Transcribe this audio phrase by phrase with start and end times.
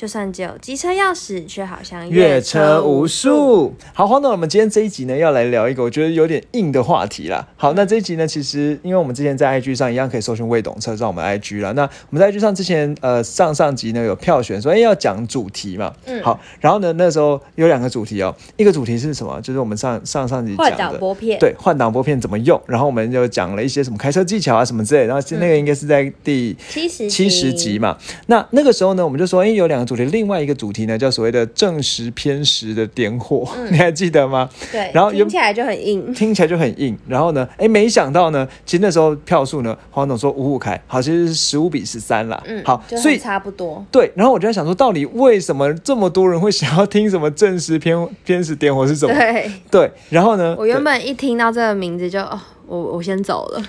[0.00, 3.74] 就算只有机车钥匙，却好像阅车无数。
[3.92, 7.46] 好，黄总，我们今天这一集呢，要来聊一个我觉得有点硬的话题啦。
[7.54, 11.74] 好，那这一集呢，其实因为我们之前在 IG 上一样可以搜寻未懂车，上我们 IG 了。
[11.74, 15.92] 那我们在 IG 上之前呃上上集呢有票选说，哎要讲主题嘛。
[16.06, 16.22] 嗯。
[16.22, 19.38] 好，然后呢那时候有两个主题哦，一个主题是什么？
[19.42, 21.38] 就是我们上上上集换挡拨片。
[21.38, 22.58] 对，换挡拨片怎么用？
[22.64, 25.04] 然后我们就讲了一些什么开车技巧啊什么之类。
[25.04, 27.98] 然后那个应该是在第七十七十集嘛。
[28.28, 34.48] 那那个时候呢，我们就说，哎，有两个主题，另外一个主题呢，叫所谓的正时偏时的点火，你还记得吗？
[34.70, 36.96] 对，然后听起来就很硬，听起来就很硬。
[37.08, 42.40] 然后呢，哎，没想到呢，其实那时候票数呢，黄总说五五开，好，其实是十五比十三了。
[42.46, 43.84] 嗯，好，所以差不多。
[43.90, 49.12] 对，然后我就在想说，到底为什么这么多人会想要听什么正时偏偏时点火是什么？
[49.12, 52.24] 对对，然后呢，我原本一听到这个名字就。
[52.70, 53.62] 我我先走了，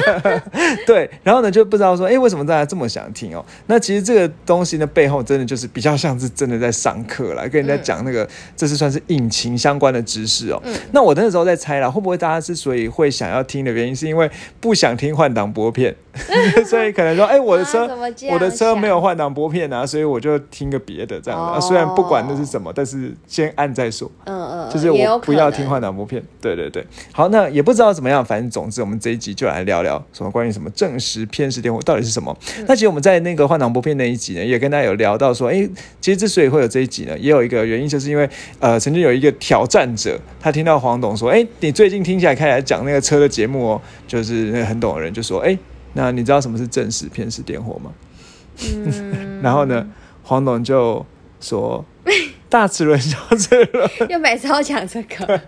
[0.86, 3.44] 对，然后呢就不知道说，哎，为什么大家这么想听哦？
[3.66, 10.62] 那其实这个东西呢背后真的就是比较像是真的在上课啦跟人家讲那个，这是算是引擎相关的知识哦。
[10.92, 14.30] 那我那时候在猜啦，会不会大家之所以会想要听的原因，是因为
[14.60, 15.94] 不想听换挡拨片，
[16.66, 17.88] 所以可能说，哎，我的车
[18.30, 21.58] 我的车没有换挡拨片啊，所以我就听个别的这样啊。
[21.58, 24.10] 虽然不管那是什么，但是先按再说。
[24.24, 26.22] 嗯嗯，就是我不要听换挡拨片。
[26.40, 28.24] 对对对，好，那也不知道怎么样。
[28.24, 32.36] 反正总之，我们这一集就来聊聊什么关于什么正时偏时点火到底是什么。
[32.66, 35.68] 那其实我们在那个换挡拨片那一集呢，也跟大家有聊到说，哎，
[36.00, 38.28] 其实之所以会有这一集呢，也有一个原因，就是因为
[38.60, 45.56] 呃，曾经有一个挑战者，他听到黄董说，哎，你最近听起来开始讲那个车的节目哦，就是那个很懂的人就说，哎，
[45.94, 47.92] 那你知道什么是正时偏时点火吗？
[48.74, 49.86] 嗯， 然后呢，
[50.22, 51.04] 黄董就
[51.40, 51.84] 说。
[52.52, 55.40] 大齿轮小齿轮，又每次要讲这个，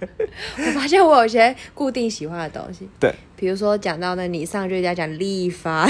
[0.56, 2.88] 我发现我有些固定喜欢的东西。
[2.98, 3.14] 对。
[3.36, 5.86] 比如说讲到那你上就要讲立法，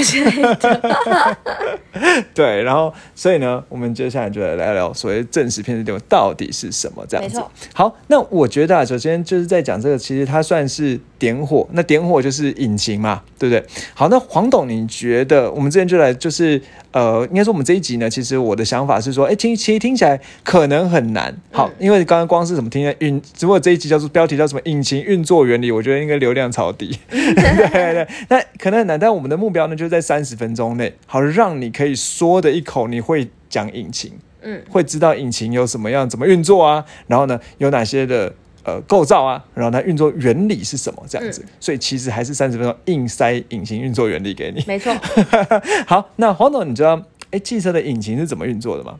[2.33, 7.41] 对，然后所以呢，我们接下来就来聊聊所谓正式片的点火到底是什么这样子。
[7.73, 13.63] 好，那我觉得啊，首先就是在讲这个，其实它算是点火，那点火就是引擎嘛，对不对？
[13.93, 16.61] 好，那黄董，你觉得我们之前就来就是
[16.91, 21.35] 呃，应该说我们这一集呢，其实我的想法是说，哎，听其实听起来可能很难。
[21.51, 26.97] 好，因为刚刚光是怎么听运，只不过这一集叫做标题叫什么引擎运作原理，我觉得应该流量超低。
[27.09, 34.11] 对对，那可能很难，但我们的目标呢，就是在三十分钟内，好让你可以说的一口你会讲引擎，
[34.41, 38.33] 嗯，会知道引擎有什么样怎么运作啊，然后呢有哪些的
[38.65, 44.93] 呃构造啊，然后它运作原理是什么这样子，所以其实还是三十分钟硬塞引擎运作原理给你，没错。
[45.87, 48.99] 好，那黄总，你知道哎汽车的引擎是怎么运作的吗？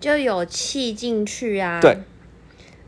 [0.00, 1.98] 就有气进去啊，对，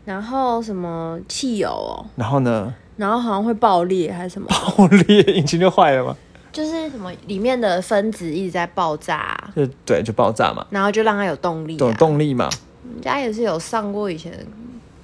[0.05, 2.73] 然后什么汽油哦，然后呢？
[2.97, 4.47] 然后好像会爆裂还是什么？
[4.49, 6.17] 爆裂，引擎就坏了吗？
[6.53, 10.67] 就是什么里面的分子一直在爆炸，就对，就爆炸嘛。
[10.71, 12.49] 然后就让它有动力，有动力嘛。
[12.93, 14.33] 人家也是有上过以前。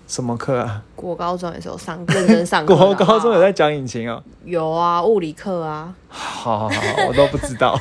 [0.07, 0.83] 什么课啊？
[0.95, 2.77] 国高中的时候上认真上课。
[2.77, 4.23] 国高中有在讲引擎啊？
[4.45, 5.93] 有啊，物理课啊。
[6.09, 7.79] 好好好，我都不知道。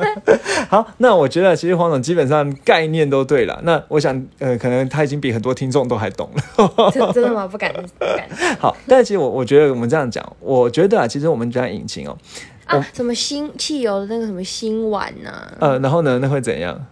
[0.68, 3.60] 好，那我觉得其实黄总基本上概念都对了。
[3.62, 6.90] 那我想，呃，可能他已经比很多听众都还懂了。
[7.12, 7.46] 真的吗？
[7.46, 8.28] 不敢，不敢。
[8.58, 12.16] 好，但其实我我觉得我们这样讲，我觉得啊，其实我们讲引擎哦，
[12.64, 15.30] 啊，什么新汽油的那个什么新碗呢？
[15.60, 16.84] 呃，然后呢，那会怎样？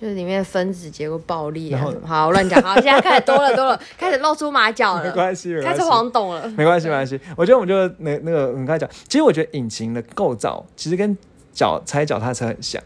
[0.00, 2.06] 就是里面分子结构暴力啊什么？
[2.06, 5.04] 好乱讲，好，现在开始多了 多了，开始露出马脚了。
[5.04, 6.48] 没关系，开始黄懂了。
[6.56, 7.18] 没关系，没关系。
[7.36, 11.16] 我觉得我们就那那个，你刚才讲，其实我觉得引擎的构造其实跟
[11.52, 12.82] 脚踩脚踏车很像，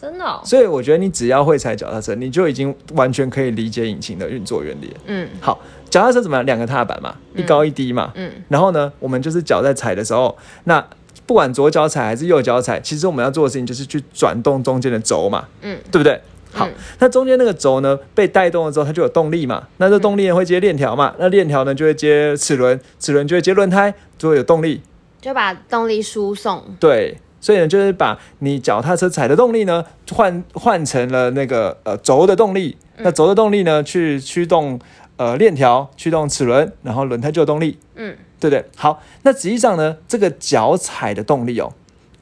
[0.00, 0.40] 真的。
[0.44, 4.94] 所以我觉得你只要会踩脚踏车，你就已经完全可以理解引擎的运作原理。
[5.06, 5.58] 嗯，好，
[5.88, 6.44] 脚踏车怎么样？
[6.44, 8.12] 两个踏板嘛，一高一低嘛。
[8.14, 8.30] 嗯。
[8.48, 10.86] 然后呢，我们就是脚在踩的时候，那
[11.24, 15.46] 不管左脚踩还是右脚踩，其实我们要做的事情就是去转动中间的轴嘛。
[15.62, 16.20] 嗯，对不对？
[16.52, 16.66] 好，
[17.00, 19.68] 那中间那个轴呢，被带动了之后，它就有动力嘛。
[19.76, 21.14] 那这动力呢会接链条嘛？
[21.18, 24.80] 那链条呢就会接齿轮，齿轮就会接轮胎，就会有动力，
[25.20, 26.64] 就把动力输送。
[26.80, 32.76] 对，所以呢，就是把你脚踏车踩的动力呢，换换成了那个呃轴的动力。
[32.98, 34.80] 那轴的动力呢，去驱动
[35.18, 37.78] 呃链条，驱动齿轮，然后轮胎就有动力。
[37.96, 38.64] 嗯，对不对？
[38.76, 41.72] 好，那实际上呢，这个脚踩的动力哦，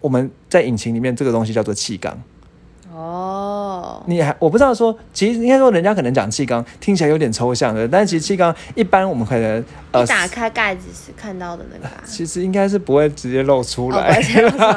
[0.01, 2.23] 我们在引擎里面这个东西叫做气缸。
[2.95, 12.01] 哦，你还我不知道说，其实应该说人家可能讲气缸听起来有点抽象的，但是其实气缸一般我们可能呃一打开盖子是看到的那个、啊。
[12.07, 14.23] 其实应该是不会直接露出来。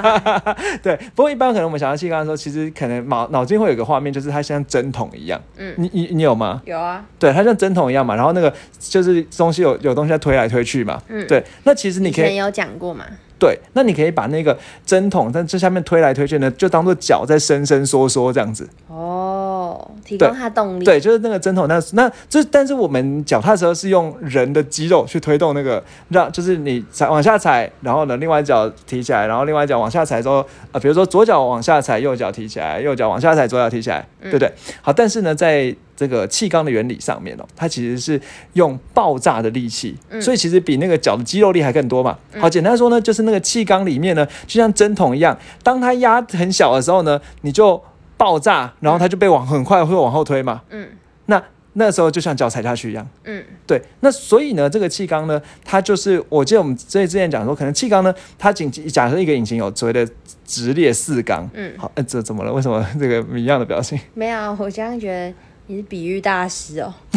[0.81, 5.39] 对，不过一般可能我们想到气缸的时候，其实可能脑脑筋会有个画面，就是它像针筒一样。
[5.57, 6.61] 嗯你你你有吗？
[6.65, 10.99] 有啊，对，它像针筒一样嘛，然后那个就是东西有有东西在推来推去嘛。
[11.07, 13.05] 嗯对，那其实你可以以前有讲过嘛？
[13.39, 18.67] 对，那你可以把那个针筒在这下面推来推去呢，就当做脚在伸伸缩缩这样子。
[18.87, 20.83] 哦，提供它动力。
[20.83, 34.51] 对，就是那个针筒，那那这但是我们脚踏车是用人的肌肉去推动那个，让就是你踩往下踩，然后呢另外一脚提起来，然后另外一脚往下踩之后，呃，比如说左脚往下踩，右脚提起来，右脚往下踩，左脚提起来，对不对？
[34.81, 38.21] 好，但是呢，在这个气缸的原理上面哦，它其实是
[38.53, 42.17] 用爆炸的力气，所以其实比那个脚的肌肉力还更多嘛。
[42.39, 47.83] 好，简单说呢，就是那个气缸里面呢，就像针筒一样，当它压很小的时候呢，你就
[48.15, 50.61] 爆炸，然后它就被往很快会往后推嘛。
[50.69, 50.87] 嗯
[51.25, 53.07] 那那时候就像脚踩下去一样。
[53.25, 60.07] 嗯对，那所以呢，这个气缸呢，它就是我记得我们之之前讲说，可能气缸呢，它仅假设一个引擎有所谓的
[60.43, 62.51] 直列四缸，嗯，好，呃，这怎么了？
[62.51, 63.99] 为什么这个一样的表情？
[64.15, 65.33] 没有，我这样觉得
[65.67, 66.93] 你是比喻大师哦。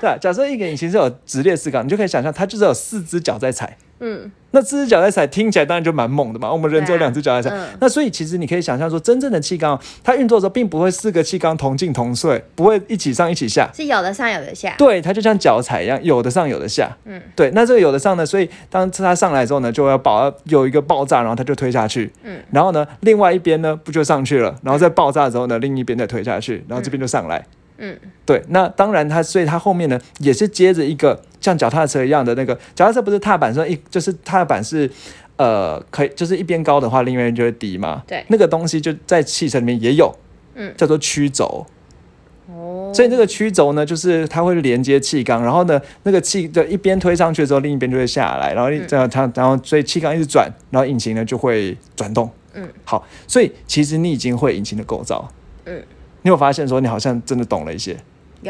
[0.00, 3.76] 对，假设一个引擎是有直列四缸，你就可以想象它就是有四只脚在踩。
[4.00, 6.50] 嗯那四只脚在踩，听起来当然就蛮猛的嘛。
[6.50, 13.68] 我们人只有两只脚在踩，嗯那所以其实你可以想象说，真正的气缸它运作的时候，并不会四个气缸同进同退，不会一起上一起下。
[13.74, 14.74] 是有的上有的下。
[14.78, 16.90] 对，它就像脚踩一样，有的上有的下。
[17.04, 17.50] 嗯，对。
[17.50, 22.10] 那这个有的上呢，所以当它上来之后呢，就要爆有一个爆炸，然后它就推下去。
[22.22, 27.38] 嗯，然后呢，另外一边呢不就上去了，然后再爆炸之后呢，另一边再推下去，然后这边就上来。
[27.38, 27.57] 嗯
[28.26, 34.90] 对，那当然它，所以它后面呢也是接着一个像脚踏车一样的那个脚踏车，不是踏板说一就是踏板是
[35.36, 38.02] 呃可以就是一边高的话，另外一边就会低嘛。
[38.06, 40.12] 对那个东西就在汽车里面也有，
[40.54, 41.64] 嗯叫做曲轴。
[42.50, 52.30] 哦，所以这个曲轴呢，就是它会连接气缸，然后呢，那个气就一边推上去之后，另一边就会下来，然后嗯这样它，然后所以气缸一直转，然后引擎呢就会转动。
[52.54, 55.30] 嗯，好，所以其实你已经会引擎的构造。
[55.66, 55.82] 嗯，
[56.28, 57.96] 你有发现说你好像真的懂了一些。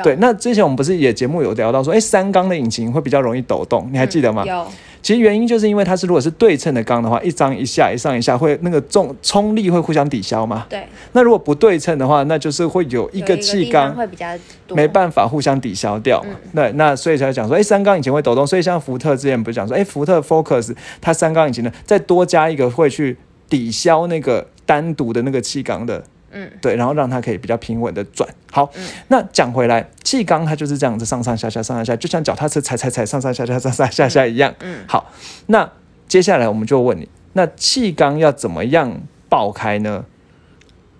[0.02, 4.44] 对，那之前我们不是也节目有聊到说，哎，三缸的引擎会比较容易抖动，你还记得吗？
[4.44, 4.66] 有
[5.00, 10.66] 其实原因就是因为它是如果是对称的缸的话，一张一下，一上一下会那个重冲力会互相抵消嘛。
[10.68, 14.26] 对那如果不对称的话，那就是会有一个气缸会比较
[14.66, 16.30] 多，没办法互相抵消掉嘛。
[16.52, 23.16] 对，那所以才讲说，哎，三缸引擎会抖动，所以像福特之前不是讲说，哎，福特 Focus 它三缸引擎呢，再多加一个会去
[23.48, 26.04] 抵消那个单独的那个气缸的。
[26.30, 28.28] 嗯，对，然后让它可以比较平稳的转。
[28.50, 28.70] 好，
[29.08, 34.54] 那讲回来，气缸它就是这样子上上下下上上下下，就像脚踏车踩踩踩上上下下上上下下一样。
[34.60, 35.12] 嗯，好，
[35.46, 35.70] 那
[36.06, 40.04] 接下来我们就问你，那气缸要怎么样爆开呢？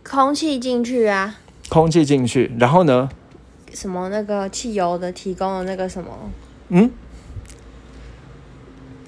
[0.03, 1.37] 空气进去啊，
[1.69, 3.09] 空气进去，然后呢？
[3.75, 6.11] 什么那个汽油的提供的那个什么，
[6.71, 6.91] 嗯，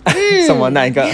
[0.46, 1.02] 什么那一个？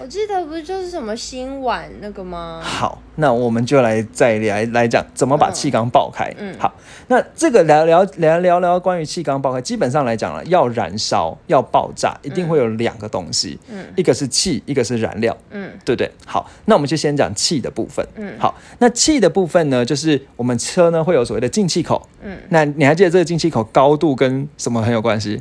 [0.00, 2.60] 我记得不就是什么新碗那个吗？
[2.62, 6.32] 好，那我们就来再来来讲怎么把气缸爆开。
[6.38, 6.74] 嗯好，
[7.06, 16.10] 那这个聊聊聊聊聊关于气缸爆开，基本上来讲了，要燃烧要爆炸，一定会有两个东西，嗯一个是气，一个是燃料，嗯对不对？
[16.26, 18.06] 好，那我们就先讲气的部分。
[18.16, 22.08] 嗯好，那气的部分呢，就是我们车呢会有所谓的进气口。
[22.22, 25.40] 嗯，那你还记得这个进气口高度跟什么很有关系？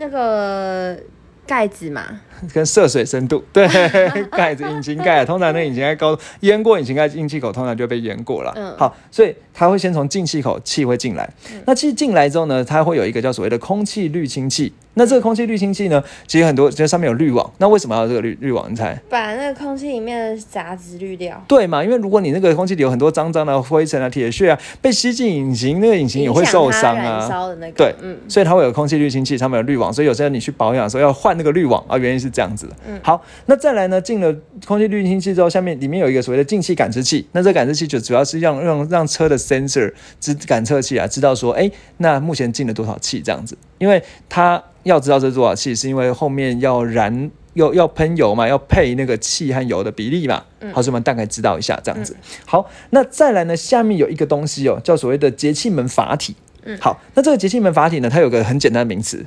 [0.00, 0.98] 那个
[1.46, 3.66] 盖子嘛， 跟涉水深度， 对，
[4.30, 8.52] 盖子引擎盖，通常那引擎盖高淹过引擎盖进气口，通常就被淹过了。
[8.56, 11.28] 嗯好，所以它会先从进气口气会进来，
[11.66, 14.72] 那气进来之后呢，它会有一个叫所谓的空气滤清器。
[14.94, 17.48] 那这个空气滤清器呢，其实很多，这上面有滤网。
[17.58, 18.70] 那为什么要有这个滤滤网？
[18.70, 19.00] 你猜？
[19.08, 21.82] 把那个空气里面的杂质滤掉，对嘛？
[21.82, 27.28] 因为如果你那个空气里有很多脏脏的灰尘啊、铁屑啊，被吸进引擎，那个引擎也会受伤影响它燃啊。
[27.28, 32.76] 烧的那个，对嗯所以它会有空气滤清器，上面有滤网，所以有时候你去保养的时候要换那个滤网啊，原因是这样子的。
[32.86, 34.34] 嗯好，那再来呢，进了
[34.66, 47.30] 空气滤清器之后，下面里面有一个所谓的进气感知器，那这个感知器就主要是让让让车的 sensor 知感测器啊，知道说，哎，那目前进了多少气这样子，因为它要知道这是多少气，是因为后面要燃。
[47.54, 52.16] 要要喷油嘛，要配那个气和油的比例嘛，好，所以我们大概知道一下这样子。
[52.46, 56.36] 好，那再来呢，下面有一个东西哦，叫所谓的节气门阀体。
[56.62, 59.26] 嗯好，那这个节气门阀体呢，它有个很简单的名词，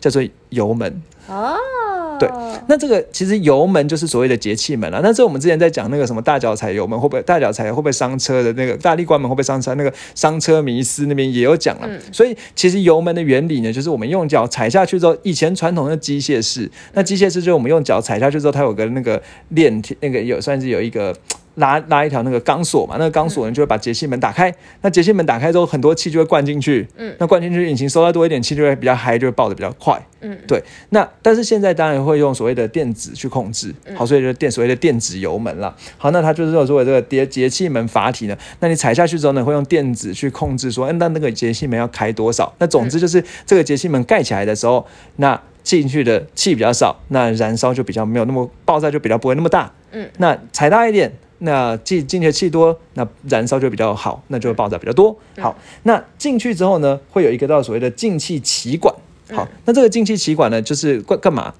[0.00, 1.02] 叫做油门。
[1.28, 2.28] 哦，对，
[2.68, 5.00] 那这个其实油门就是所谓的节气门了。
[5.02, 11.88] 那这我们之前在讲那个什么大脚踩油门会不会大脚踩会不会伤车的那个大力关门会不会伤车那个伤车迷思那边也有讲了。
[12.12, 21.14] 所以其实油门的原理呢，就是我们用脚踩下去之后，以前传统的机械式，那机械式就是我们用脚踩下去之后，它有个那个链那个有算是有一个。
[21.56, 24.54] 拉拉一条那个钢索嘛，那个钢索呢就会把节气门打开。
[24.82, 26.86] 那节气门打开之后，很多气就会灌进去。
[26.96, 30.00] 嗯，那灌进去，引擎收到多一点气，就会比较嗨，就会爆的比较快。
[30.20, 30.62] 嗯，对。
[30.90, 35.74] 那但是现在当然会用所谓的电子去控制，好，所以就电所谓的电子油门了。
[35.98, 42.52] 好，那它就是说作为这个节节气门阀体呢，那你踩下去之后呢，会用电子去控制，说，嗯，那那个节气门要开多少？
[42.58, 44.86] 那总之就是这个节气门盖起来的时候，
[45.16, 49.72] 那进去的气比较少，那燃烧就比较没有那么爆炸，就比较不会那么大。
[49.92, 51.12] 嗯，那踩大一点。
[51.38, 55.16] 那进进去的气多，那燃烧就比较好，那就会爆炸比较多。
[55.38, 58.94] 好，那进去之后呢，会有一个到所谓的进气歧管。
[59.30, 61.52] 好，那这个进气歧管呢，就是干干嘛？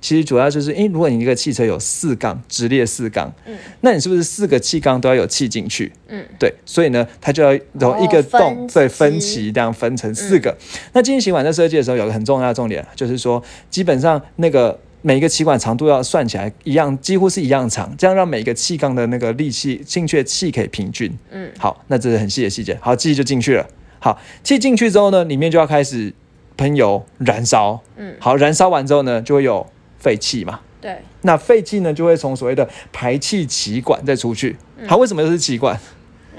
[0.00, 5.92] 其实主要就是，诶，如果你一个汽车有四缸直列四缸，嗯，那你是不是四个气缸都要有气进去？
[6.06, 10.56] 嗯，对，所以呢，它就要从一个洞对分歧这样分成四个。
[10.92, 14.78] 那进气歧管在设计的时候有个很重要的重点，就是说基本上那个。
[15.02, 21.16] 每一个气管长度要算起来一样，几乎是一样长，这样让每个气缸的那个力气进去的气可以平均。
[21.30, 22.76] 嗯，好，那这是很细的细节。
[22.80, 23.66] 好，气就进去了。
[24.00, 26.12] 好，气进去之后呢，里面就要开始
[26.56, 27.80] 喷油燃烧。
[27.96, 29.66] 嗯，好，燃烧完之后呢，就会有
[29.98, 30.60] 废气嘛。
[30.80, 30.96] 对。
[31.22, 34.56] 那废气呢，就会从所谓的排气气管再出去。
[34.86, 35.78] 好，为什么又是气管？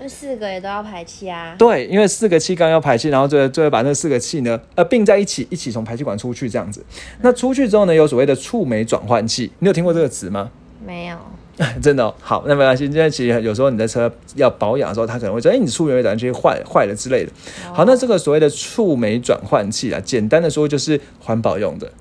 [0.07, 1.55] 四个也都要排气啊。
[1.57, 6.85] 对，因为四个气缸要排气，然后最最后把那四个气呢，呃，并在一起，一起从排气管出去这样子。
[7.21, 10.49] 那出去之后呢，有所谓的触媒转换器，你有听过这个词吗？
[10.85, 11.17] 没有。
[11.81, 12.85] 真的好，那没关系。
[12.85, 17.31] 现在其实有时候你的车要保养的时候，他可能会说：“哎，你触媒转换器坏坏了之类的。”
[17.73, 21.91] 好，那这个所谓的触媒转换器啊，简单的说就是环保用的。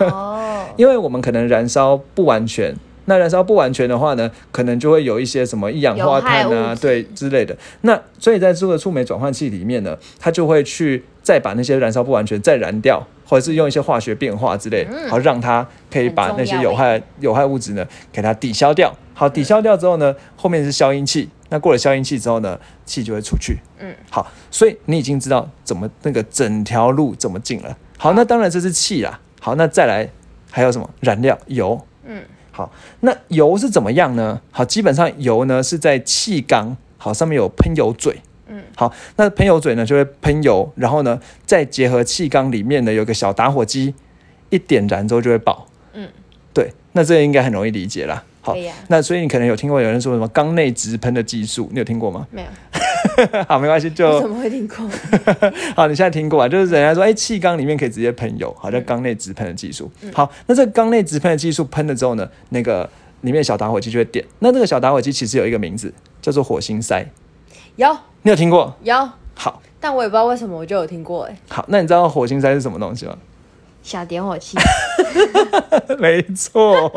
[0.10, 0.64] 哦。
[0.78, 2.74] 因为我们可能燃烧不完全。
[3.06, 7.56] 那燃烧不完全的话呢，可能就会有一些什么一氧化碳啊，对之类的。
[7.82, 18.94] 那所以在这个触媒转换器里面呢，它就会去再把那些燃烧不完全再燃掉，或者是用一些化学变化之类，好让它可以把那些有害有害物质呢给它抵消掉。
[19.12, 21.28] 好，抵消掉之后呢，后面是消音器。
[21.50, 23.58] 那过了消音器之后呢，气就会出去。
[23.78, 27.76] 嗯，好，所以你已经知道怎么那个整条路怎么进了。
[27.96, 29.20] 好，那当然这是气啦。
[29.40, 30.08] 好，那再来
[30.50, 31.80] 还有什么燃料油？
[32.04, 32.22] 嗯。
[32.56, 32.70] 好，
[33.00, 34.40] 那油是怎么样呢？
[34.52, 43.92] 好，基本上油呢是在气缸，好上面有喷油嘴，嗯，好，那喷油嘴呢就会喷油，然后呢再结合气缸里面呢有个小打火机，
[44.50, 46.08] 一点燃之后就会爆，嗯，
[46.52, 48.22] 对，那这个应该很容易理解啦。
[48.40, 48.56] 好，
[48.86, 52.24] 那所以你可能有听过有人说什么缸内直喷的技术，你有听过吗？
[52.30, 52.48] 没有。
[53.48, 54.88] 好，没关系，就怎么会听过？
[55.76, 56.48] 好，你现在听过啊？
[56.48, 59.90] 就是人家说，哎，气缸里面可以直接喷油，好，叫缸内直喷的技术。
[60.12, 62.88] 好，那这个缸内直喷的技术喷了之后呢，那个
[63.22, 64.24] 里面小打火机就会点。
[64.40, 67.04] 那这个小打火机其实有一个名字，叫做火星塞。
[67.76, 68.74] 有，你有听过？
[68.82, 69.08] 有。
[69.34, 71.36] 好，但我也不知道为什么我就有听过哎。
[71.48, 73.16] 好，那你知道火星塞是什么东西吗？
[73.84, 74.56] 小点火器，
[76.00, 76.90] 没错。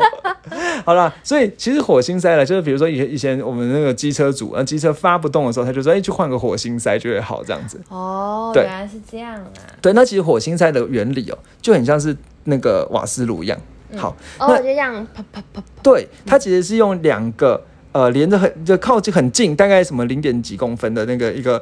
[0.84, 9.52] 好了，所以其实火星塞了，就是比如说以前以前我们那个机车组，那机车发不动的时候，他就说：“哎，去换个火星塞就会好，这样子。”哦，原来是这样啊。
[9.82, 13.60] 对，那其实火星塞的原理哦，就很像是那个瓦斯炉一样。
[13.94, 15.62] 好，哦，就这样啪啪啪。
[15.82, 17.62] 对，它其实是用两个。
[17.98, 21.60] 呃，连着很就靠近很近，大概什么零点几公分的那个一个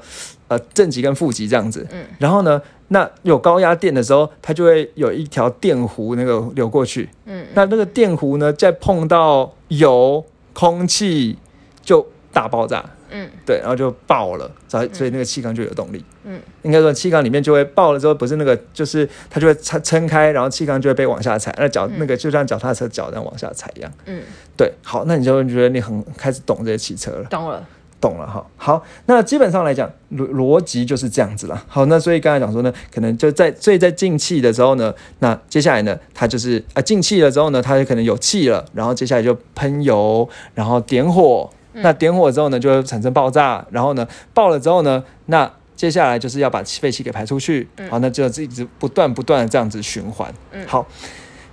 [0.48, 1.86] 呃正极跟负极这样子。
[1.90, 2.04] 嗯。
[2.18, 7.08] 然后呢，那有高压电的时候，它就会有一条电弧那个流过去。
[7.24, 7.46] 嗯。
[7.54, 11.38] 那那个电弧呢，再碰到油、空气，
[11.82, 12.84] 就大爆炸。
[13.16, 16.04] 嗯，对，然后就爆了，所以所以那个气缸就有动力。
[16.24, 23.90] 嗯，应该说气缸里面就会爆了之后，不是那个，就是它就会撑撑开，然后气缸就会被往下踩，那脚那个就像脚踏车脚这样往下踩一样。
[24.04, 24.20] 嗯，
[24.56, 27.24] 对，好，那你就会觉得你很开始懂这些汽车了。
[27.30, 27.66] 懂了，
[28.00, 28.46] 懂了哈。
[28.56, 31.64] 好，那基本上来讲逻逻辑就是这样子了。
[31.68, 41.48] 好，那所以刚才讲说呢，可能就在所以在进气的时候呢，那接下来呢，它就是啊进气了之后呢，它就可能有气了，然后接下来就喷油，然后点火。
[41.82, 50.32] 那点火之后呢，就会产生爆炸，然后呢，爆了之后呢，那接下来就是要把废气给排出去，好，那就一直不断不断的这样子循环。
[50.66, 50.86] 好，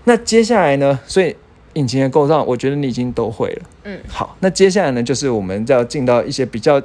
[0.06, 1.36] 那接下来呢，所以
[1.74, 3.62] 引擎的构造，我觉得你已经都会了。
[3.84, 6.82] 嗯，好，那接下来呢，就是我们要进到一些比较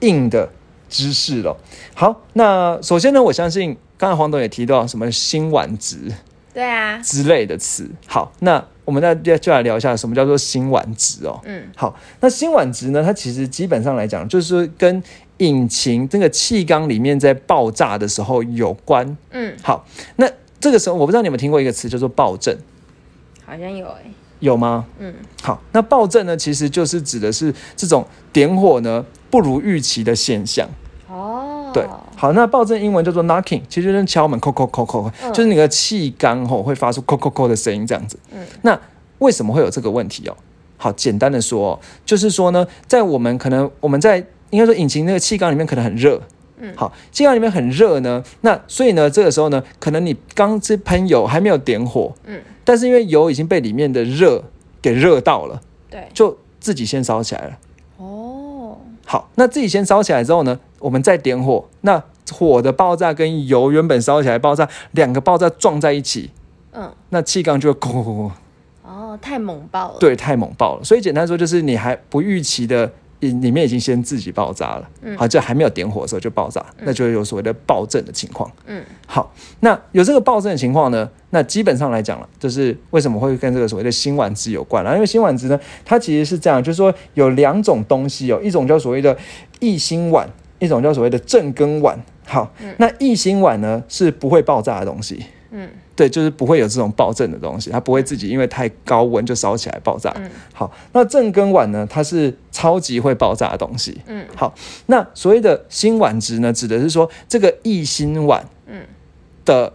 [0.00, 0.50] 硬的
[0.88, 1.56] 知识了。
[1.94, 6.12] 好，那首先呢，我相信刚才黄董也提到什么辛烷值，
[6.52, 7.90] 对啊，之类的词。
[8.06, 8.62] 好，那。
[8.84, 11.40] 我们再就就来聊一下什么叫做辛烷值哦。
[11.44, 13.02] 嗯，好，那辛烷值呢？
[13.02, 15.02] 它其实基本上来讲，就是跟
[15.38, 19.16] 引擎这个气缸里面在爆炸的时候有关。
[19.30, 19.86] 嗯，好，
[20.16, 20.28] 那
[20.60, 22.56] 这个时候我不知道你有没有听过一个词叫做爆震。
[23.44, 24.02] 好像有哎，
[24.40, 24.86] 有吗？
[24.98, 30.68] 嗯，好，那暴震呢，其实就是指的是这种点火呢不如预期的现象。
[31.72, 31.86] 哦，对，
[32.16, 38.18] 好，那暴震英文叫做 knocking，其实就是敲门，扣扣扣扣，就是那个气缸吼会发出扣扣扣的声音这样子。
[38.32, 38.78] 嗯，那
[39.18, 40.36] 为什么会有这个问题哦？
[40.76, 44.18] 好，简单的说，就是说呢，在我们可能我们在
[44.50, 46.20] 应该说引擎那个气缸里面可能很热。
[46.64, 54.40] 嗯，好，气缸里面很热呢，那所以呢，这个时候呢，可能你刚是喷油还没有点火，嗯，但是因为油已经被里面的热
[54.80, 55.60] 给热到了，
[55.90, 57.58] 对，就自己先烧起来了。
[57.96, 66.30] 哦，好，那自己先烧起来之后呢，我们再点火，那火的爆炸跟油原本烧起来爆炸两个爆炸撞在一起，
[66.72, 68.30] 嗯，那气缸就咕咕咕。
[68.84, 69.96] 哦，太猛爆了。
[69.98, 70.84] 对，太猛爆了。
[70.84, 72.90] 所以简单说就是你还不预期的。
[73.22, 78.50] 里面已经先自己爆炸了，好，这还没有点火的时候就爆炸，那就有所谓的爆震的情况。
[78.66, 84.92] 嗯，好，那有这个爆震的情况呢，那基本上来讲了，就是为什么会跟这个所谓的辛烷值有关了？
[84.94, 89.16] 因为辛烷值呢，它其实是这样，就是说有两种东西哦，一种叫所谓的
[89.60, 90.26] 异辛烷，
[90.62, 92.00] 一种叫所谓的正根碗。
[92.24, 95.26] 好，那异辛烷呢是不会爆炸的东西。
[95.50, 95.68] 嗯。
[95.94, 100.12] 对，就是不会有这种爆震的东西，它不会自己因为太高温就烧起来爆炸。
[100.54, 101.86] 好，那正根碗呢？
[101.88, 104.00] 它是超级会爆炸的东西。
[104.06, 104.54] 嗯，好，
[104.86, 108.80] 那所谓的辛烷值呢，指的是说这个异辛烷，嗯
[109.44, 109.70] 的，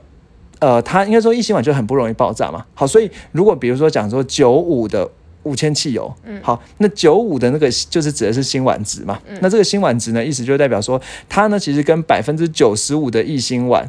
[0.58, 2.66] 呃，它应该说异辛烷就很不容易爆炸嘛。
[2.74, 5.08] 好，所以如果比如说讲说九五的
[5.44, 9.20] 五千汽油，嗯，好，那九五的那个就是指的是辛烷值嘛。
[9.42, 13.86] 那这个辛烷值呢，意思就代表说它呢其实跟百分之九十五的异辛烷。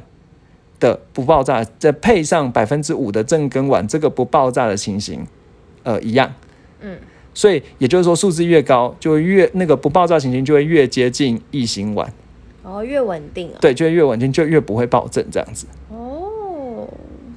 [0.80, 5.26] 的不爆炸，再配上百分之五的正根烷，这个不爆炸的情形，
[5.82, 6.32] 呃，一样。
[6.80, 6.96] 嗯，
[7.34, 12.06] 所以也就是说，数字越高，就越那个不爆炸情形就会越接近异辛烷。
[12.62, 13.58] 哦，越稳定啊。
[13.60, 15.66] 对，就越稳定，就越不会爆震这样子。
[15.90, 16.07] 哦。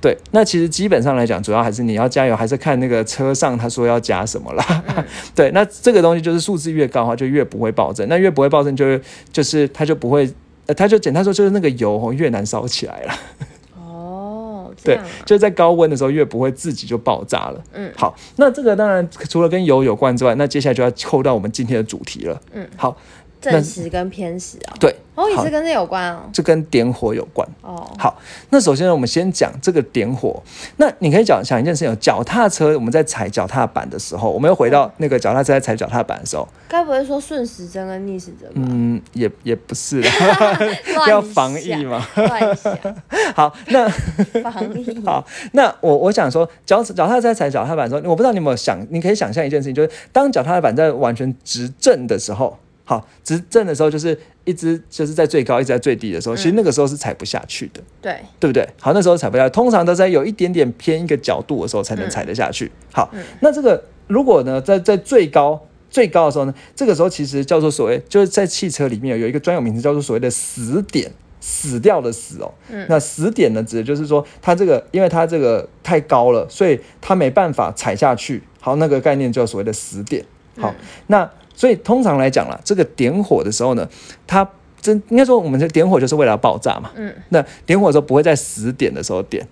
[0.02, 4.84] 对，那其实基本上来讲，主要还是你要加油，还是看那个车上他说要加什么啦。
[5.36, 8.10] 对，那这个东西就是数字越高的话，就越不会爆震。
[8.10, 9.00] 那越不会爆震，就是
[9.32, 10.28] 就是它就不会。
[10.68, 13.14] 呃，它就简单说，就是那个油哦越难烧起来了。
[13.76, 17.64] 哦， 对，就在高温的时候越不会自己就爆炸了。
[17.74, 22.42] 嗯，好，那这个当然除了跟油有关之外，那接下来就要扣到我们今天的主题了。
[22.54, 22.96] 嗯，好。
[23.42, 27.92] 正时跟偏时啊，对，哦，也是跟这有关哦，这跟点火有关哦。
[27.98, 28.16] 好，
[28.52, 30.42] 那首先呢，我们先讲这个点火。
[30.78, 38.70] 那你可以讲想一件事情，脚踏车我们在踩脚踏板的时候，我们又回到那个脚踏车在踩脚踏板的时候，该不会说顺时针跟逆时针吧？
[38.70, 40.04] 嗯，也也不是，
[41.10, 42.00] 要防疫嘛。
[43.36, 43.90] 好，那
[44.44, 45.02] 防疫。
[45.04, 52.58] 好，那我我想说，脚脚踏车在踩脚踏板的时候，我不知道你有没有想，你可以想象一件事情，就是当脚踏板在完全直正的时候。
[52.92, 58.68] 好，直正的时候就是一直就是在最高，一直在最低的时候，其实那个时候是踩不下去的，对对不对？
[58.82, 62.70] 好，那时候踩不下，通常都在有一点点偏一个角度的时候才能踩得下去。
[62.92, 72.54] 好，那这个如果呢，在在最高最高的时候呢，这个时候其实叫做所谓就是在汽车里面有一个专有名词叫做所谓的死点，死掉的死哦。
[72.70, 78.44] 嗯，那死点呢，指的就是说它这个因为它这个太高了，所以它没办法踩下去。
[78.60, 80.26] 好，那个概念叫所谓的死点。
[80.58, 80.76] 好，
[81.08, 81.32] 那。
[81.62, 83.88] 所以通常来讲啦，这个点火的时候呢，
[84.26, 84.50] 它
[84.82, 86.90] 真应该说，我们这点火就是为了要爆炸嘛。
[86.96, 87.14] 嗯。
[87.30, 89.48] 那点火的时候不会在十点的时候点，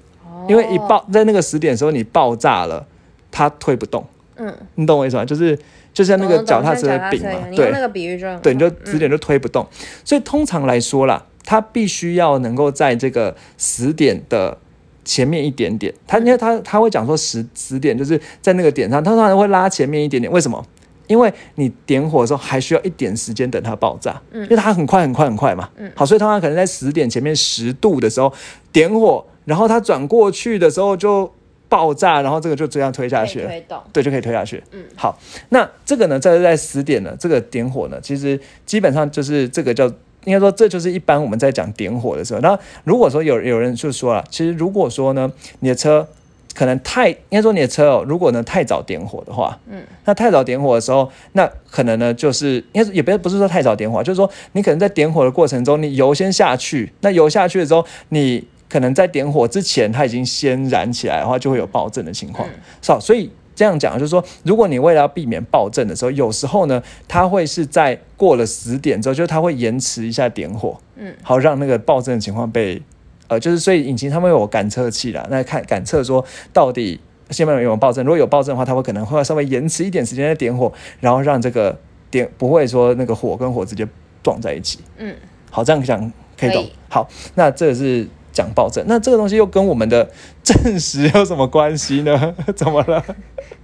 [0.48, 2.84] 因为一爆在那个十点的时候你爆炸了，
[3.30, 4.04] 它推不动。
[4.38, 4.52] 嗯。
[4.74, 5.24] 你懂我意思吗？
[5.24, 5.56] 就是
[5.94, 9.64] 就像那个脚踏车的柄嘛，对，那个比喻就对，你就十点就推不动。
[10.04, 14.58] 所以通常来说啦，它必须要能够在这个十点的
[15.06, 15.94] 前面一点点。
[16.08, 20.34] 他因为他他会讲说十十点就是在那个点上，通常会拉前面一点点。
[20.34, 20.66] 为什么？
[21.10, 28.32] 因为你点火的时候还需要一点时间等它爆炸，嗯，因为它很快很快很快嘛，嗯，好，所以它可能在十点前面十度的时候
[28.72, 31.28] 点火，然后它转过去的时候就
[31.68, 35.20] 爆炸，然后这个就这样推下去，推动，对，就可以推下去，嗯，好，
[35.50, 39.88] 那这个呢，在在十点呢，这个点火呢，其实基本上就是这个叫
[40.26, 46.08] 应该说这就是一般我们在讲点火的时候，那如果说有有人就说了，其实如果说呢，你的车。
[46.56, 62.50] 可能太应该说你的车哦，如果呢太早点火的话，嗯，那太早点火的时候，那可能呢就是应该也不不是说太早点火，就是说你可能在点火的过程中，你油先下去，那油下去的时候，你可能在点火之前，它已经先燃起来的话，就会有爆震的情况。
[62.86, 72.82] 好，所以这样讲就是说，如果你为了要避免爆震的时候，有时候呢，它会是在过了十点之后，就是它会延迟一下点火，嗯，好让那个爆震的情况被。
[73.30, 81.80] 呃，就是所以引擎他们有感测器啦，那看感测说到底下面有没有爆震，如果有爆震的话，它会可能会稍微延迟一点时间再点火，然后让这个
[82.12, 83.88] 点不会说那个火跟火直接
[84.22, 84.80] 撞在一起。
[84.98, 85.16] 嗯，
[85.50, 86.66] 好，这样讲可以懂。
[86.90, 88.06] 好，那这个是。
[88.32, 88.86] 讲暴震。
[88.88, 90.08] 那这个东西又跟我们的
[90.44, 92.36] 证实有什么关系呢？
[92.56, 93.04] 怎么了？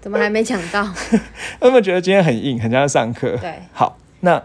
[0.01, 0.84] 怎么还没讲到？
[1.62, 3.38] 有没有觉得今天很硬，很像上课？
[3.38, 4.41] 对，好，那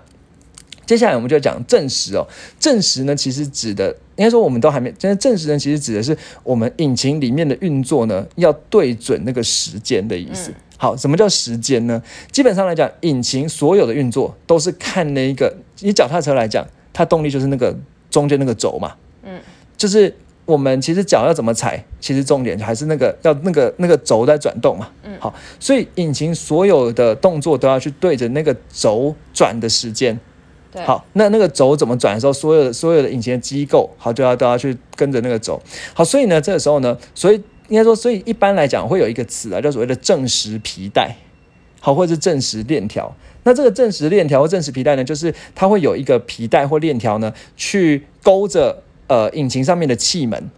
[0.91, 2.27] 接下来我们就讲证实哦。
[2.59, 10.53] 证实呢，其实指的应该说我们都还没，现在证实呢，其实指的是我们引擎里面的运作呢，要对准那个时间的意思。
[10.77, 12.03] 好，什么叫时间呢？
[12.33, 17.73] 基本上来讲，引擎所有的运作都是看那一个，以脚踏车来讲，它动力就是那个
[18.11, 18.93] 中间那个轴嘛。
[19.23, 19.39] 嗯，
[19.77, 20.13] 就是
[20.45, 24.89] 我们其实脚要怎么踩，其实重点还是那个要那个那个轴在转动嘛。
[25.05, 30.19] 嗯，好，所以引擎所有的动作都要去对着那个轴转的时间。
[30.85, 35.61] 好，那那个轴怎么转的时候，所有的所有的引擎的机构，好，就要都要去跟着那个轴。
[35.95, 37.43] 好，所以呢，这个时候呢，所以。
[37.71, 41.15] 应该说，所以一般来讲会有一个词啊，叫所谓的正时皮带，
[41.79, 43.15] 好，或者是正时链条。
[43.45, 50.51] 那这个正时链条或正时皮带呢，就是它会有一个皮带或链条呢，去勾着呃引擎上面的气门。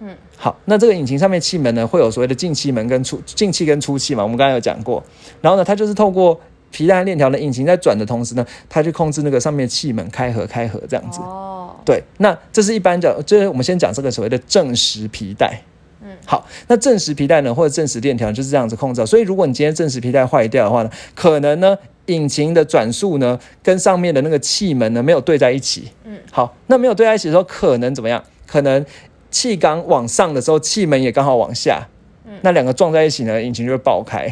[0.00, 5.02] 嗯，好，那这个引擎上面气门呢，会有所谓的进气门跟出进气跟出气嘛，我们刚才有讲过。
[5.40, 6.38] 然后呢，它就是透过
[6.74, 11.20] 皮带和链条的引擎在转的同时呢，它去控制那个上面气门开合开合这样子。
[11.20, 15.62] 哦，对，那这是一般讲，就是我们先讲这个所谓的正时皮带。
[16.02, 19.06] 嗯好，那正时皮带呢，或者正时链条就是这样子控制。
[19.06, 25.88] 所以，如果你今天正时皮带坏掉的话呢，可能呢，引擎的转速呢，跟上面的那个气门呢，没有对在一起。
[26.04, 28.22] 嗯，好，那没有对在一起的时候，可能怎么样？
[28.46, 28.84] 可能
[29.30, 31.86] 气缸往上的时候，气门也刚好往下。
[32.26, 34.30] 嗯，那两个撞在一起呢，引擎就会爆开。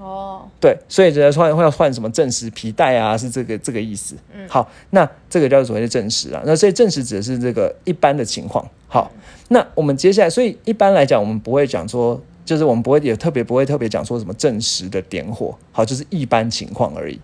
[0.00, 4.16] 哦，对，所以人家换会要换什么正时皮带啊，是这个这个意思。
[4.34, 6.42] 嗯，好，那这个叫做所谓的正时啊。
[6.46, 8.66] 那所以正时指的是这个一般的情况。
[8.88, 9.12] 好。
[9.52, 17.18] 那我们接下来，所以一般来讲，我们不会讲说，就是我们不会也特别不会特别讲说什么正时的点火，好，就是一般情况而已。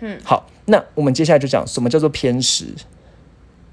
[0.00, 2.66] 嗯，好，那我们接下来就讲什么叫做偏时。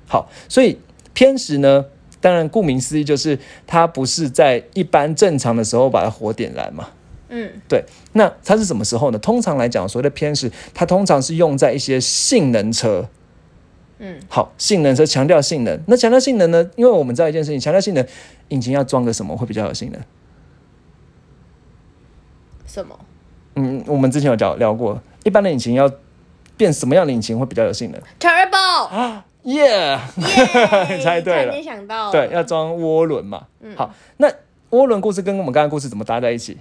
[0.08, 0.80] 好，所以
[1.14, 1.84] 偏时呢，
[2.22, 6.88] 当然顾名思义就是它不是在一般正常的时候把它火点燃嘛。
[7.30, 7.84] 嗯，对。
[8.14, 9.20] 那它是什么时候呢？
[9.20, 13.08] 通常来讲，所谓的偏食，它通常是用在一些性能车。
[14.00, 16.70] 嗯，好，性能车强调性能，那强调性能呢？
[16.76, 18.06] 因为我们知道一件事情，强调性能，
[18.48, 20.02] 引擎要装个什么会比较有性能？
[22.66, 22.98] 什么？
[23.56, 25.92] 嗯，我们之前有聊聊过，一般的引擎要
[26.56, 30.00] 变什么样的引擎会比较有性能？Turbo 啊，耶，
[31.04, 33.48] 猜对了，没想到，对，要装涡轮嘛。
[33.60, 34.32] 嗯，好，那
[34.70, 36.58] 涡轮故事跟我们刚刚故事怎么搭在一起？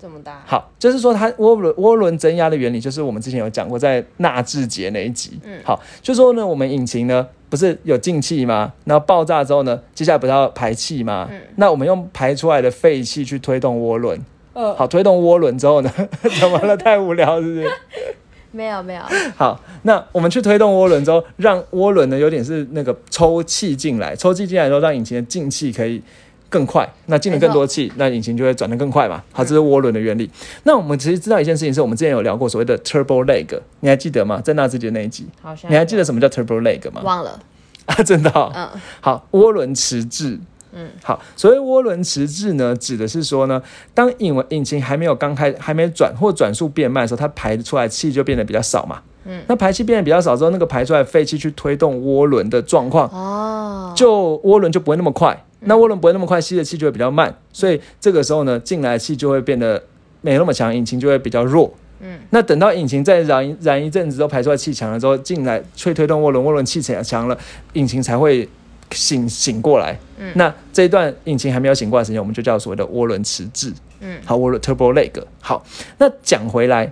[0.00, 5.38] 这么大好，就是说它涡轮涡轮增压的原理，就是我们之前有讲过，在纳智捷那一集。
[5.44, 8.72] 嗯，好，就说呢，我们引擎呢不是有进气吗？
[8.84, 11.28] 然后爆炸之后呢，接下来不是要排气吗？
[11.30, 14.18] 嗯，那我们用排出来的废气去推动涡轮。
[14.54, 15.92] 嗯，好，推动涡轮之后呢，
[16.40, 16.76] 怎么了？
[16.76, 17.70] 太无聊是不是？
[18.52, 19.02] 没有没有。
[19.36, 26.02] 好，那我们去推动涡轮之后，让涡轮呢有点是那个抽气进来，抽气进来之后，让引擎的进气可以。
[26.50, 29.22] 更快，那进了更多气，那引擎就会转得更快嘛。
[29.32, 30.28] 好，这是涡轮的原理。
[30.64, 33.46] 那我们其实知道一件事情，是我们之前有聊过所谓的 turbo leg，
[33.80, 34.40] 你还记得吗？
[34.42, 35.26] 在纳智捷那一集，
[35.68, 37.00] 你还记得什么叫 turbo leg 吗？
[37.02, 37.40] 忘了
[37.86, 38.30] 啊，真的。
[38.54, 38.68] 嗯，
[39.00, 40.38] 好，涡轮迟滞。
[40.72, 43.60] 嗯，好，所谓涡轮迟滞呢，指的是说呢，
[43.92, 49.00] 当引引擎还没有刚开，还没转或转速变慢的时候，它排出来气就变得比较少嘛。
[49.24, 55.44] 嗯，那排气变得比较少之后，那个排出来废气去推动涡轮的状况，哦，就涡轮就不会那么快。
[55.60, 59.82] 那涡轮不会那么快吸的气就会比较慢，所以这个时候呢，进来气就会变得
[60.22, 61.72] 没那么强，引擎就会比较弱。
[62.00, 67.38] 嗯，那等到引擎再燃燃一阵子之后，排出来气强了之后，进来吹推动涡轮，涡轮气强强了，
[67.74, 68.48] 引擎才会
[68.92, 69.98] 醒醒过来。
[70.16, 73.72] 嗯，那这一段引擎还没有醒过来时间，我们就叫所谓的涡轮迟滞。
[74.00, 75.12] 嗯，好，涡轮 turbo leg。
[75.40, 75.62] 好，
[75.98, 76.90] 那讲回来，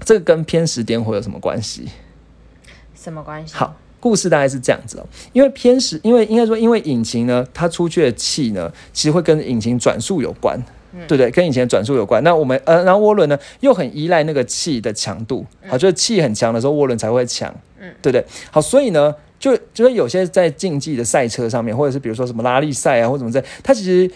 [0.00, 1.90] 这个跟偏时点火有什么关系？
[2.94, 3.54] 什么关系？
[3.54, 3.76] 好。
[4.04, 10.62] 故事大概是这样子哦，因为偏时，因为应该说，因为引擎呢，它出去的气呢，其实会跟引擎转速有关，
[11.08, 11.30] 对不对？
[11.30, 12.22] 跟引擎转速有关。
[12.22, 18.22] 那我们呃，然后涡轮呢，又很依赖那个气的强度，好，就是气很强的时候，涡轮才会强，嗯，对不对？
[18.50, 24.10] 好，所以呢，就就是有些在竞技的赛车上面，或者是比如说什么拉力赛啊，或者什么在，他其实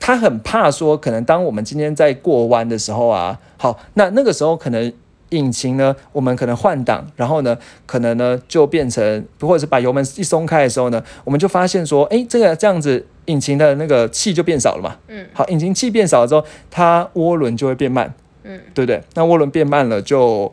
[0.00, 4.90] 他很怕说，可能当我们今天在过弯的时候啊，好，那那个时候可能。
[5.30, 14.96] 引擎呢，我们可能换挡，然后呢，可能呢就变成，或者是把油门一松开的时候呢，我们就发现说，哎，这个这样子，引擎的那个气就变少了嘛。
[15.08, 15.26] 嗯。
[15.32, 18.14] 好，引擎气变少了之后，它涡轮就会变慢。
[18.44, 18.60] 嗯。
[18.72, 19.02] 对不对？
[19.14, 20.52] 那涡轮变慢了，就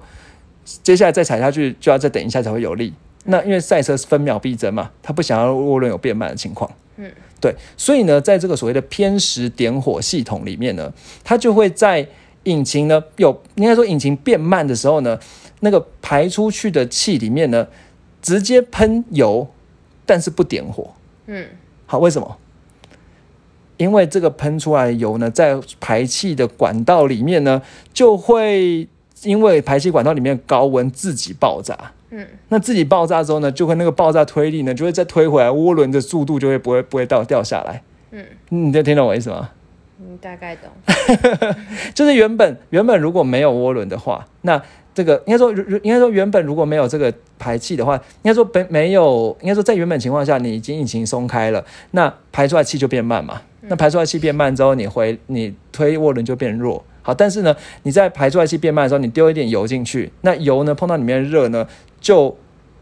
[0.81, 2.91] 接下来再踩下去，就要再等一下才会有力。
[3.25, 6.71] 那因为赛车是分秒必争嘛，他不想要涡轮有变慢的情况。
[6.97, 7.11] 嗯。
[7.39, 10.91] 对，所以呢，在这个所谓的偏时点火系统里面呢，
[11.23, 12.07] 它就会在。
[12.43, 15.17] 引擎呢，有应该说引擎变慢的时候呢，
[15.61, 17.67] 那个排出去的气里面呢，
[18.21, 19.47] 直接喷油，
[20.05, 20.93] 但是不点火。
[21.27, 21.45] 嗯，
[21.85, 22.37] 好，为什么？
[23.77, 28.87] 因为这个喷出来的油呢，在排气的管道里面呢，就会
[29.23, 31.75] 因为排气管道里面高温自己爆炸。
[32.11, 37.81] 嗯，那自己爆炸之后呢，就会那个爆炸推力呢，就会再推回来，涡轮的速度就会不会不会到掉下来。
[38.11, 39.49] 嗯，你就听懂我意思吗？
[39.99, 40.69] 嗯，大概懂。
[41.93, 44.61] 就是原本原本如果没有涡轮的话，那
[44.93, 45.51] 这个应该说
[45.83, 53.41] 应该说原本如果没有这个排气的话，应该说没没有应该说在原本情况下，你已经引擎松开了，那排出来气就变慢嘛。
[53.61, 56.83] 那排出来气变慢之后，你回你推涡轮就变弱。
[57.01, 61.67] 好，但是呢，你在排出来气变慢的时候，你丢一点油进去，那油呢碰到里面的热呢，
[62.01, 62.35] 就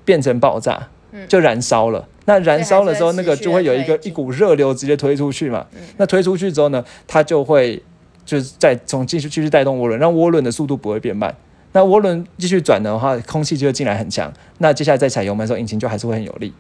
[0.04, 0.88] 变成爆炸，
[1.28, 2.08] 就燃烧了。
[2.25, 5.65] 那燃烧的时候，那个就会有一个一股热流直接推出去嘛。
[5.97, 7.81] 那推出去之后呢，它就会
[8.23, 11.36] 就是再从继续继续带动涡轮，让涡轮的速度不会变慢。
[11.73, 14.31] 那涡轮继续转的话，空气就会进来很强。
[14.57, 16.53] 那接下来再踩油门的时候，引擎就还是会很有力。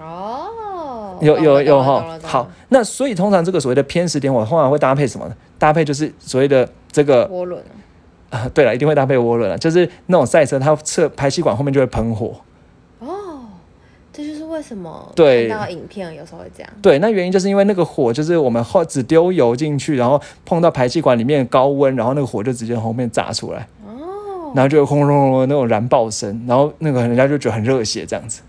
[0.00, 2.18] 哦，有有有哈。
[2.22, 5.34] 好，那所以通常这个所谓的偏时点火，通常会搭配什么呢？
[5.58, 7.62] 搭配就是所谓的这个涡轮
[8.30, 8.48] 啊。
[8.54, 12.34] 对了，一定会搭配涡轮了，就是那种赛车，它侧排气管后面就会喷火。
[14.54, 16.72] 为什么看到影片有时候会这样。
[16.80, 23.66] 对，那原因就是因为那个火就是我们后只丢油进去，然后碰到排气管里面高温，然后那个火就直接从后面炸出来。
[23.84, 24.52] 哦。
[24.54, 28.40] 然后就轰隆隆的那种燃爆声，然后那个人家就觉得很热血这样子。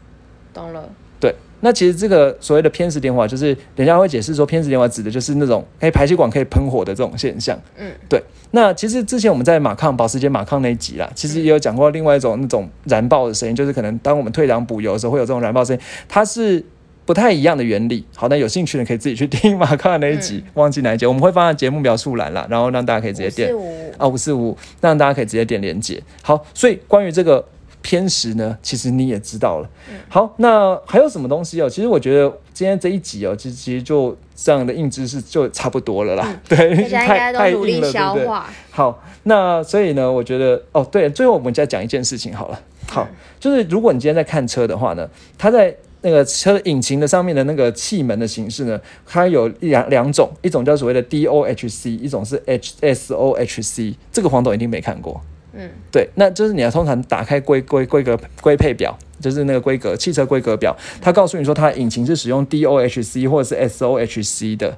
[0.53, 0.87] 懂了。
[1.19, 1.33] 对，
[1.65, 7.59] 那其实这个所谓的偏食点火，就是人家会解释说，偏食点火指的就是那种哎排气管可以喷火的这种现象。
[7.75, 7.91] 嗯。
[8.07, 8.21] 对。
[8.51, 16.63] 那其实之前我们在马抗保时捷马抗那一集啦，其实也有讲过另外一种那种燃爆的声音，就是可能当我们退档补油的时候会有这种燃爆声音，它是
[17.03, 18.05] 不太一样的原理。
[18.15, 23.51] 好，那有兴趣的可以自己去听马抗那一集，忘记哪一集，我们会放在节目描述栏啦，然后让大家可以直接点
[23.97, 25.99] 啊五四五，让大家可以直接点连接。
[26.21, 27.43] 好，所以关于这个。
[27.85, 29.69] 偏食呢，其实你也知道了。
[30.09, 31.69] 好，那还有什么东西哦？
[31.69, 36.35] 其实我觉得今天这一集哦，其实其实就这样的硬知识就差不多了啦。
[36.49, 38.27] 对，太太硬了，对不对？
[38.71, 42.59] 好，那所以呢，我觉得哦，对，最后我们再讲一件事情好了。
[42.87, 43.07] 好，
[43.39, 53.93] 就是如果你今天在看车的话呢，它在那个车的引擎的上面的那个气门的形式呢，它有两两种，一种叫所谓的 DOHC，一种是 HSOHC。
[54.11, 55.21] 这个黄董一定没看过。
[55.55, 64.77] 嗯，对，那就是你要通常打开规规规格规配表，就是那个规格汽车规格表，它告诉你说它引擎是使用 DOHC 或者是 SOHC 的。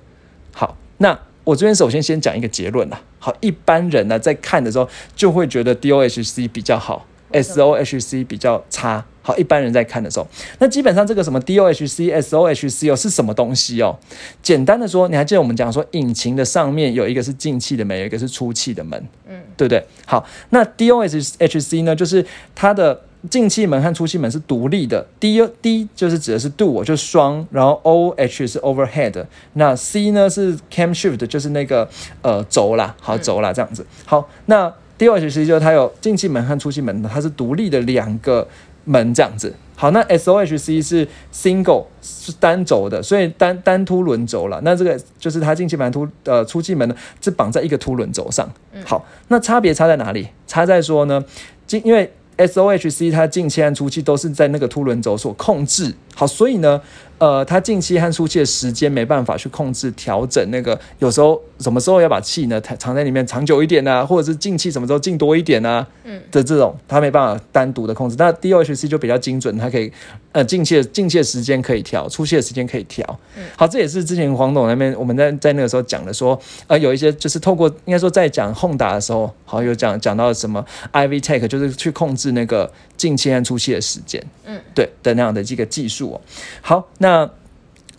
[0.53, 3.01] 好，那我这边首先先讲一个结论啦。
[3.19, 9.05] 好，一般人呢在看的时候就会觉得 DOHC 比较好，SOHC 比较差。
[9.27, 10.25] 好，一般人在看的时候，
[10.59, 13.93] 那基本上这个什么 DOHC、SOHC 哦是什么东西哦？
[14.41, 19.83] 简单的说，你还记得我们讲说，引擎的上面有一个是进气的门，有一个是出气的门，嗯，对不对？
[20.05, 25.05] 好，那 DOHC 呢，就是它的进气门和出气门是独立的。
[25.19, 31.89] D D 就是指的是 do，就双，然后 O H 是 overhead，那 C 呢是 camshaft，就是那个
[32.21, 33.85] 呃轴啦，好轴啦这样子。
[34.05, 38.47] 好，那 DOHC 就是它有进气门和出气门，它是独立的两个。
[38.87, 44.61] 门这样子，好，那 S O H C 是 single 是单轴的，所以单单凸轮轴了。
[44.63, 48.49] 那这个就是它进气门凸呃出气门呢是绑在一个凸轮轴上。
[48.85, 50.29] 好，那差别差在哪里？
[50.47, 51.23] 差在说呢，
[51.67, 55.93] 进因为 S O H C 它进气和出气都是在那个凸轮轴所控制。
[56.17, 56.81] 好，所以呢。
[57.19, 65.87] 呃，他进气和出气的时间没办法去控制调整，那个有时候什么时候要把气呢藏在里面长久一点呢，或者是进气什么时候进多一点呢？
[66.03, 68.15] 嗯，的这种他没办法单独的控制。
[68.19, 69.91] 那 DOHC 就比较精准，它可以
[70.31, 73.19] 呃进气的进气的时间可以调，出气的时间可以调。
[73.35, 84.21] 嗯，好，这也是之前黄董那边我们在在那个时候讲的说，呃，有一些就是透过应该说在讲 Honda 的时候，好有讲讲到什么 IVTEC，就是去控制那个进气和出气的时间。
[84.45, 86.21] 嗯，对的那样的这个技术哦。
[86.61, 87.29] 好，那。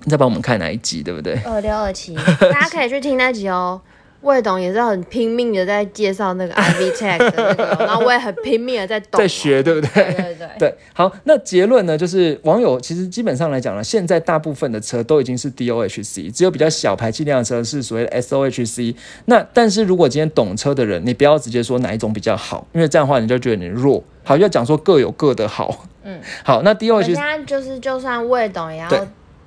[0.09, 1.35] 再帮我们看哪一集，对不对？
[1.45, 3.79] 二六二七， 大家可以去听那集哦。
[4.23, 10.05] 魏董也是很拼命的在介绍那个 IV Tech 的那个， 然后我也很拼命的在懂，在学，对不对？
[10.05, 10.49] 对对对。
[10.59, 18.95] 对，好，那结论呢，就是网友其实基本上来讲呢，现在大部分的车都已经是 DOHC，只有比较小排气量的车是所谓的 SOHC。
[19.27, 24.03] 那但是如果今天懂车的人，你不要直接说哪一种比较好，因为这样的话你就觉得你弱。
[24.25, 25.87] 好，要讲说各有各的好。
[26.03, 28.89] 嗯，好，那 DOHC 现在就是就算魏董也要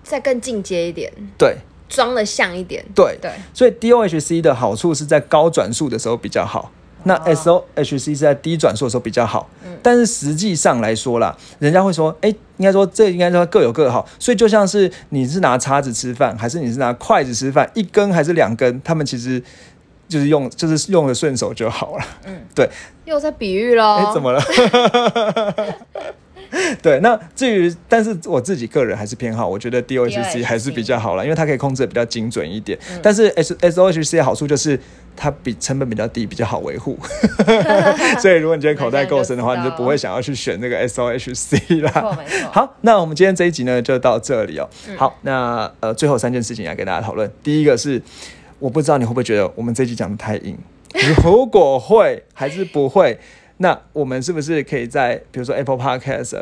[0.04, 1.12] 再更进阶一点。
[1.38, 1.58] 对。
[1.92, 6.72] 装的像一点，对对，所以 DOHC 的好处是在高转速的时候比较好，
[7.04, 9.50] 那 SOHC 是在低转速的时候比较好。
[9.66, 14.08] 嗯，但是实际上来说啦，人家会说，哎，应该说这应该说各有各好。
[14.18, 19.44] 所以就像是你是拿叉子吃饭，还是你是拿筷子吃饭，一根还是两根，他们其实
[20.08, 22.06] 就是用就是用的顺手就好了。
[22.26, 22.70] 嗯，对，
[23.06, 23.98] 又在比喻喽？
[23.98, 24.42] 哎，怎么了？
[26.82, 32.78] 对，那至于，但是我自己个人还是偏好，我觉得 DOHC 还是比较好了，因为它可以控制的比较精准一点。
[33.02, 34.80] 但是 S SOHC 的好处就是
[35.16, 36.98] 它比成本比较低，比较好维护。
[38.22, 42.18] 所以如果你觉得口袋够深的话， 你就不会想要去选那个 SOHC 啦。
[42.52, 44.70] 好，那我们今天这一集呢就到这里哦。
[44.98, 47.32] 好，那呃最后三件事情要给大家讨论。
[47.42, 48.02] 第一个是，
[48.60, 50.58] 我不知道你会不会觉得我们这一集讲的太硬，
[51.24, 53.18] 如果会还是不会？
[53.62, 56.40] 那我们是不是可以在比如说 Apple Podcast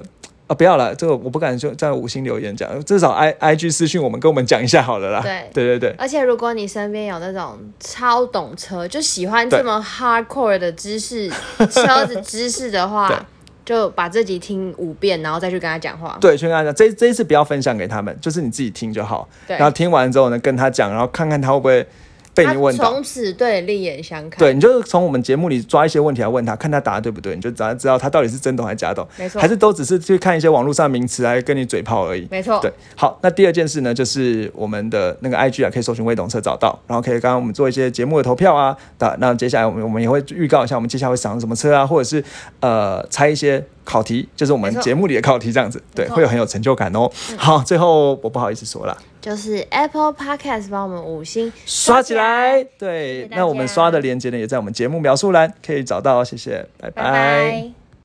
[0.48, 5.22] 啊，不要了，这个我不敢就在五星留言讲，至少 I I G 私讯我们跟我们讲一下好了啦。
[5.22, 5.96] 对对对对。
[5.98, 11.30] 而且如果你身边有那种超懂车，就喜欢这么 hardcore 的知识
[11.70, 13.26] 车子知识的话，
[13.66, 16.18] 就把这集听五遍，然后再去跟他讲话。
[16.22, 19.28] 对，去跟他讲，这这一次不要分享给他们，就是你自己听就好。
[19.46, 19.58] 对。
[19.58, 21.86] 然后听完之后呢，跟他讲，然后看看他会不会。
[22.34, 24.40] 被你问到，从此对另眼相看。
[24.40, 29.06] 对，你就是从我们节目里抓一些问题来问他，看他答的对不对，你就知道他到底是真懂还是假懂。
[29.18, 32.28] 没错，还是都只是去看一些网络上名词来跟你嘴炮而已。
[32.32, 32.72] 没错，对。
[32.96, 38.76] 好，那第二件事呢，就是我们的那个 IG 啊，可以搜寻未懂车找到，然后可以刚刚我们做一些节目的投票啊。
[39.00, 42.24] 那那接下来我们我们也会预告一下，我们接下来会赏什么车啊，或者是
[42.62, 47.10] 呃猜一些考题，就是我们节目里的考题这样子，对，会有很有成就感哦。
[47.36, 48.96] 好，最后我不好意思说了。
[49.20, 57.79] 就是 Apple Podcast 帮我们五星刷起来，对，那我们刷的链接呢，也在我们节目描述栏可以找到，谢谢，拜拜。